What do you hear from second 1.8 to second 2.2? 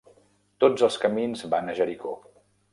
Jericó.